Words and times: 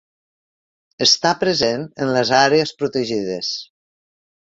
Està 1.07 1.35
present 1.45 1.85
en 2.07 2.17
les 2.17 2.35
àrees 2.41 2.75
protegides. 2.83 3.55